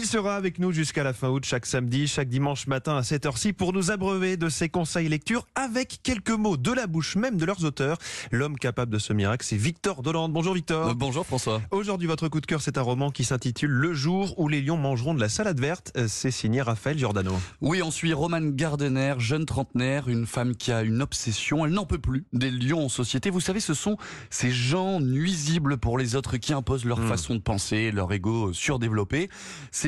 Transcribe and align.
Il 0.00 0.06
sera 0.06 0.36
avec 0.36 0.60
nous 0.60 0.70
jusqu'à 0.70 1.02
la 1.02 1.12
fin 1.12 1.28
août, 1.28 1.44
chaque 1.44 1.66
samedi, 1.66 2.06
chaque 2.06 2.28
dimanche 2.28 2.68
matin 2.68 2.96
à 2.96 3.00
7h 3.00 3.36
ci 3.36 3.52
pour 3.52 3.72
nous 3.72 3.90
abreuver 3.90 4.36
de 4.36 4.48
ses 4.48 4.68
conseils 4.68 5.08
lecture 5.08 5.44
avec 5.56 5.98
quelques 6.04 6.30
mots 6.30 6.56
de 6.56 6.72
la 6.72 6.86
bouche 6.86 7.16
même 7.16 7.36
de 7.36 7.44
leurs 7.44 7.64
auteurs. 7.64 7.98
L'homme 8.30 8.56
capable 8.58 8.92
de 8.92 8.98
ce 9.00 9.12
miracle, 9.12 9.44
c'est 9.44 9.56
Victor 9.56 10.02
Dolande. 10.02 10.32
Bonjour 10.32 10.54
Victor. 10.54 10.90
Euh, 10.90 10.94
bonjour 10.94 11.26
François. 11.26 11.60
Aujourd'hui, 11.72 12.06
votre 12.06 12.28
coup 12.28 12.40
de 12.40 12.46
cœur, 12.46 12.62
c'est 12.62 12.78
un 12.78 12.82
roman 12.82 13.10
qui 13.10 13.24
s'intitule 13.24 13.70
Le 13.72 13.92
jour 13.92 14.38
où 14.38 14.46
les 14.46 14.62
lions 14.62 14.76
mangeront 14.76 15.14
de 15.14 15.20
la 15.20 15.28
salade 15.28 15.58
verte. 15.58 15.90
Euh, 15.96 16.06
C'est 16.08 16.30
signé 16.30 16.62
Raphaël 16.62 16.96
Giordano. 16.96 17.32
Oui, 17.60 17.82
on 17.82 17.90
suit 17.90 18.12
Romane 18.12 18.54
Gardener, 18.54 19.14
jeune 19.18 19.46
trentenaire, 19.46 20.06
une 20.08 20.26
femme 20.26 20.54
qui 20.54 20.70
a 20.70 20.82
une 20.82 21.02
obsession. 21.02 21.66
Elle 21.66 21.72
n'en 21.72 21.86
peut 21.86 21.98
plus 21.98 22.24
des 22.32 22.52
lions 22.52 22.84
en 22.84 22.88
société. 22.88 23.30
Vous 23.30 23.40
savez, 23.40 23.58
ce 23.58 23.74
sont 23.74 23.96
ces 24.30 24.52
gens 24.52 25.00
nuisibles 25.00 25.76
pour 25.76 25.98
les 25.98 26.14
autres 26.14 26.36
qui 26.36 26.52
imposent 26.52 26.84
leur 26.84 27.00
Mm. 27.00 27.08
façon 27.08 27.34
de 27.34 27.40
penser, 27.40 27.90
leur 27.90 28.12
ego 28.12 28.52
surdéveloppé. 28.52 29.28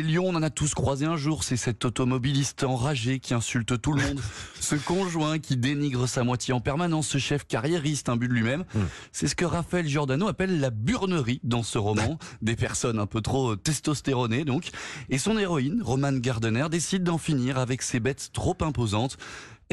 Ces 0.00 0.06
lions, 0.06 0.28
on 0.28 0.34
en 0.34 0.42
a 0.42 0.48
tous 0.48 0.72
croisé 0.72 1.04
un 1.04 1.18
jour. 1.18 1.44
C'est 1.44 1.58
cet 1.58 1.84
automobiliste 1.84 2.64
enragé 2.64 3.18
qui 3.18 3.34
insulte 3.34 3.82
tout 3.82 3.92
le 3.92 4.00
monde. 4.00 4.20
ce 4.60 4.74
conjoint 4.74 5.38
qui 5.38 5.58
dénigre 5.58 6.08
sa 6.08 6.24
moitié 6.24 6.54
en 6.54 6.60
permanence. 6.60 7.06
Ce 7.06 7.18
chef 7.18 7.46
carriériste, 7.46 8.08
imbu 8.08 8.26
de 8.26 8.32
lui-même. 8.32 8.64
Mm. 8.74 8.80
C'est 9.12 9.28
ce 9.28 9.34
que 9.34 9.44
Raphaël 9.44 9.86
Giordano 9.86 10.26
appelle 10.26 10.58
la 10.58 10.70
burnerie 10.70 11.40
dans 11.44 11.62
ce 11.62 11.76
roman. 11.76 12.18
des 12.40 12.56
personnes 12.56 12.98
un 12.98 13.04
peu 13.04 13.20
trop 13.20 13.56
testostéronées, 13.56 14.46
donc. 14.46 14.70
Et 15.10 15.18
son 15.18 15.36
héroïne, 15.36 15.82
Romane 15.82 16.20
Gardener, 16.20 16.68
décide 16.70 17.04
d'en 17.04 17.18
finir 17.18 17.58
avec 17.58 17.82
ces 17.82 18.00
bêtes 18.00 18.30
trop 18.32 18.56
imposantes. 18.62 19.18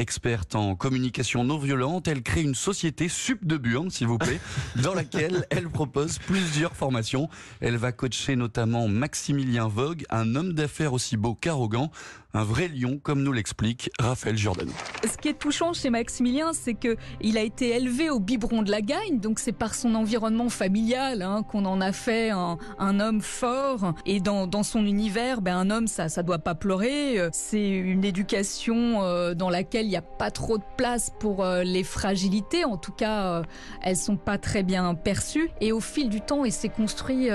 Experte 0.00 0.54
en 0.54 0.76
communication 0.76 1.42
non 1.42 1.58
violente, 1.58 2.06
elle 2.06 2.22
crée 2.22 2.42
une 2.42 2.54
société 2.54 3.08
sup 3.08 3.44
de 3.44 3.56
burne, 3.56 3.90
s'il 3.90 4.06
vous 4.06 4.16
plaît, 4.16 4.38
dans 4.82 4.94
laquelle 4.94 5.44
elle 5.50 5.68
propose 5.68 6.20
plusieurs 6.20 6.76
formations. 6.76 7.28
Elle 7.60 7.76
va 7.76 7.90
coacher 7.90 8.36
notamment 8.36 8.86
Maximilien 8.86 9.66
Vogue, 9.66 10.04
un 10.08 10.36
homme 10.36 10.52
d'affaires 10.52 10.92
aussi 10.92 11.16
beau 11.16 11.34
qu'arrogant, 11.34 11.90
un 12.34 12.44
vrai 12.44 12.68
lion, 12.68 13.00
comme 13.02 13.22
nous 13.22 13.32
l'explique 13.32 13.90
Raphaël 13.98 14.36
Giordano. 14.36 14.72
Ce 15.02 15.16
qui 15.16 15.28
est 15.28 15.38
touchant 15.38 15.72
chez 15.72 15.88
Maximilien, 15.88 16.52
c'est 16.52 16.74
que 16.74 16.96
il 17.22 17.38
a 17.38 17.42
été 17.42 17.74
élevé 17.74 18.10
au 18.10 18.20
biberon 18.20 18.62
de 18.62 18.70
la 18.70 18.82
gagne, 18.82 19.18
donc 19.18 19.38
c'est 19.38 19.52
par 19.52 19.74
son 19.74 19.94
environnement 19.94 20.50
familial 20.50 21.22
hein, 21.22 21.42
qu'on 21.42 21.64
en 21.64 21.80
a 21.80 21.92
fait 21.92 22.30
un, 22.30 22.58
homme 23.00 23.22
fort. 23.22 23.94
Et 24.04 24.20
dans, 24.20 24.62
son 24.62 24.84
univers, 24.84 25.40
ben, 25.40 25.56
un 25.56 25.70
homme, 25.70 25.86
ça, 25.86 26.08
ça 26.08 26.22
doit 26.22 26.38
pas 26.38 26.54
pleurer. 26.54 27.18
Euh, 27.18 27.30
C'est 27.32 27.68
une 27.68 28.04
éducation 28.04 29.02
euh, 29.02 29.34
dans 29.34 29.50
laquelle 29.50 29.86
il 29.86 29.90
n'y 29.90 29.96
a 29.96 30.02
pas 30.02 30.30
trop 30.30 30.58
de 30.58 30.64
place 30.76 31.10
pour 31.20 31.44
euh, 31.44 31.62
les 31.62 31.84
fragilités. 31.84 32.64
En 32.64 32.76
tout 32.76 32.92
cas, 32.92 33.26
euh, 33.26 33.42
elles 33.82 33.96
sont 33.96 34.16
pas 34.16 34.36
très 34.36 34.62
bien 34.62 34.94
perçues. 34.94 35.50
Et 35.60 35.72
au 35.72 35.80
fil 35.80 36.08
du 36.08 36.20
temps, 36.20 36.44
il 36.44 36.52
s'est 36.52 36.68
construit 36.68 37.28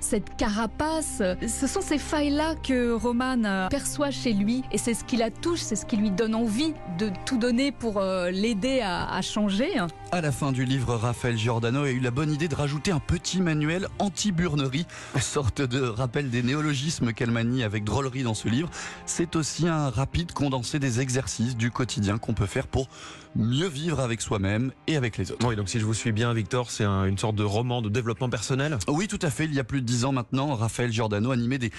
cette 0.00 0.36
carapace. 0.36 1.22
Ce 1.46 1.66
sont 1.66 1.80
ces 1.80 1.98
failles-là 1.98 2.54
que 2.56 2.92
Roman 2.92 3.68
perçoit 3.68 4.10
chez 4.10 4.29
lui 4.32 4.62
et 4.72 4.78
c'est 4.78 4.94
ce 4.94 5.04
qui 5.04 5.16
la 5.16 5.30
touche, 5.30 5.60
c'est 5.60 5.76
ce 5.76 5.86
qui 5.86 5.96
lui 5.96 6.10
donne 6.10 6.34
envie 6.34 6.72
de 6.98 7.10
tout 7.26 7.38
donner 7.38 7.72
pour 7.72 7.98
euh, 7.98 8.30
l'aider 8.30 8.80
à, 8.80 9.10
à 9.12 9.22
changer. 9.22 9.70
À 10.12 10.20
la 10.20 10.32
fin 10.32 10.52
du 10.52 10.64
livre, 10.64 10.94
Raphaël 10.94 11.36
Giordano 11.36 11.84
a 11.84 11.90
eu 11.90 12.00
la 12.00 12.10
bonne 12.10 12.32
idée 12.32 12.48
de 12.48 12.54
rajouter 12.54 12.90
un 12.90 12.98
petit 13.00 13.40
manuel 13.40 13.86
anti-burnerie, 13.98 14.86
sorte 15.20 15.62
de 15.62 15.80
rappel 15.82 16.30
des 16.30 16.42
néologismes 16.42 17.12
qu'elle 17.12 17.30
manie 17.30 17.62
avec 17.62 17.84
drôlerie 17.84 18.22
dans 18.22 18.34
ce 18.34 18.48
livre. 18.48 18.68
C'est 19.06 19.36
aussi 19.36 19.68
un 19.68 19.88
rapide 19.90 20.32
condensé 20.32 20.78
des 20.78 21.00
exercices 21.00 21.56
du 21.56 21.70
quotidien 21.70 22.18
qu'on 22.18 22.34
peut 22.34 22.46
faire 22.46 22.66
pour 22.66 22.88
mieux 23.36 23.68
vivre 23.68 24.00
avec 24.00 24.20
soi-même 24.20 24.72
et 24.88 24.96
avec 24.96 25.16
les 25.16 25.30
autres. 25.30 25.46
Oui, 25.46 25.54
donc 25.54 25.68
si 25.68 25.78
je 25.78 25.84
vous 25.84 25.94
suis 25.94 26.10
bien, 26.10 26.34
Victor, 26.34 26.68
c'est 26.72 26.82
un- 26.82 27.04
une 27.04 27.16
sorte 27.16 27.36
de 27.36 27.44
roman 27.44 27.80
de 27.80 27.88
développement 27.88 28.28
personnel? 28.28 28.76
Oui, 28.88 29.06
tout 29.06 29.20
à 29.22 29.30
fait. 29.30 29.44
Il 29.44 29.54
y 29.54 29.60
a 29.60 29.64
plus 29.64 29.80
de 29.82 29.86
dix 29.86 30.04
ans 30.04 30.10
maintenant, 30.10 30.56
Raphaël 30.56 30.90
Giordano 30.92 31.30
animait 31.30 31.58
des 31.58 31.70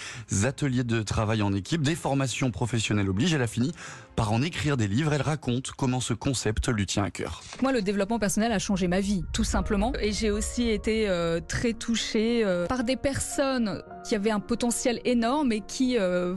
ateliers 0.45 0.85
de 0.85 1.02
travail 1.03 1.41
en 1.41 1.52
équipe, 1.53 1.81
des 1.81 1.95
formations 1.95 2.41
professionnelles 2.50 3.09
oblige. 3.09 3.34
Elle 3.34 3.42
a 3.42 3.47
fini 3.47 3.72
par 4.16 4.31
en 4.31 4.42
écrire 4.42 4.78
des 4.78 4.88
livres. 4.88 5.14
Elle 5.14 5.22
raconte 5.22 5.72
comment 5.72 6.00
ce 6.00 6.14
concept 6.14 6.70
lui 6.70 6.86
tient 6.86 7.03
à 7.03 7.11
cœur. 7.11 7.42
Moi, 7.61 7.72
le 7.72 7.81
développement 7.81 8.17
personnel 8.17 8.52
a 8.52 8.59
changé 8.59 8.88
ma 8.88 9.00
vie, 9.00 9.24
tout 9.34 9.44
simplement. 9.44 9.94
Et 10.02 10.12
j'ai 10.12 10.31
aussi 10.31 10.69
été 10.69 11.07
euh, 11.07 11.40
très 11.46 11.74
touchée 11.74 12.44
euh, 12.44 12.66
par 12.66 12.84
des 12.84 12.96
personnes 12.96 13.84
qui 14.03 14.16
avaient 14.16 14.31
un 14.31 14.40
potentiel 14.40 15.00
énorme 15.06 15.51
et 15.51 15.62
qui, 15.62 15.97
euh, 15.97 16.35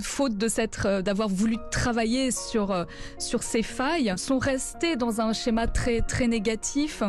faute 0.00 0.36
de 0.36 0.48
s'être, 0.48 1.02
d'avoir 1.02 1.28
voulu 1.28 1.56
travailler 1.70 2.30
sur 2.32 2.86
sur 3.18 3.42
ces 3.42 3.62
failles, 3.62 4.12
sont 4.16 4.38
restées 4.38 4.96
dans 4.96 5.20
un 5.20 5.32
schéma 5.32 5.66
très 5.66 6.00
très 6.00 6.26
négatif 6.26 7.02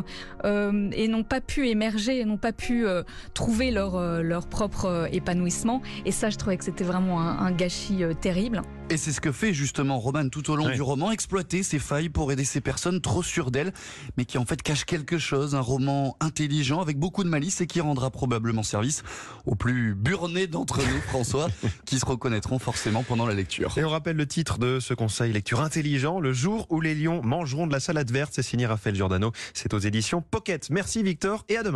et 0.44 1.08
n'ont 1.08 1.24
pas 1.24 1.42
pu 1.42 1.68
émerger, 1.70 2.24
n'ont 2.26 2.38
pas 2.38 2.52
pu 2.52 2.86
trouver 3.34 3.72
leur 3.72 4.22
leur 4.22 4.48
propre 4.48 5.08
épanouissement. 5.12 5.82
Et 6.06 6.12
ça, 6.12 6.30
je 6.30 6.38
trouvais 6.38 6.58
que 6.58 6.64
c'était 6.64 6.84
vraiment 6.84 7.22
un, 7.22 7.52
gâchis 7.52 8.04
euh, 8.04 8.14
terrible. 8.36 8.62
Et 8.90 8.98
c'est 8.98 9.14
ce 9.14 9.22
que 9.22 9.32
fait 9.32 9.54
justement 9.54 9.98
Roman 9.98 10.30
tout 10.30 10.52
au 10.52 10.56
long 10.56 10.70
du 10.70 10.82
roman, 10.82 11.12
exploiter 11.12 11.64
ces 11.64 11.80
failles 11.80 12.10
pour 12.10 12.32
aider 12.32 12.44
ces 12.44 12.62
personnes 12.62 13.02
trop 13.02 13.24
sûres 13.24 13.50
d'elles, 13.50 13.74
mais 14.18 14.26
qui 14.26 14.38
en 14.38 14.46
fait 14.46 14.62
cachent 14.62 14.86
quelque 14.86 15.18
chose, 15.18 15.56
un 15.56 15.62
roman 15.62 16.18
intelligent 16.20 16.82
avec 16.82 17.00
beaucoup 17.00 17.24
de 17.24 17.30
malice 17.30 17.62
et 17.62 17.68
qui 17.68 17.82
rendra 17.82 18.12
probablement 18.12 18.62
service 18.62 19.04
aux 19.46 19.56
plus 19.56 19.96
burnés 19.96 20.48
d'entre 20.48 20.80
nous, 20.80 21.02
François, 21.08 21.48
qui 21.86 21.98
se 21.98 22.06
reconnaîtront 22.06 22.60
forcément 22.60 23.04
pendant 23.04 23.26
la 23.26 23.34
lecture. 23.34 23.74
Et 23.78 23.86
on 23.86 23.90
rappelle 23.90 24.18
le 24.18 24.28
titre 24.28 24.60
de 24.60 24.80
ce 24.80 24.94
conseil 24.94 25.32
lecture 25.34 25.62
intelligent, 25.62 26.20
Le 26.20 26.34
jour 26.34 26.68
où 26.70 26.82
les 26.82 26.94
lions 26.94 27.22
mangeront 27.24 27.66
de 27.66 27.72
la 27.72 27.80
salade 27.80 28.12
verte. 28.12 28.34
C'est 28.36 28.44
signé 28.44 28.68
Raphaël 28.68 28.96
Giordano. 28.96 29.32
C'est 29.54 29.74
aux 29.74 29.80
éditions 29.80 30.22
Pocket. 30.22 30.70
Merci 30.70 31.02
Victor 31.02 31.46
et 31.48 31.58
à 31.58 31.64
demain. 31.64 31.74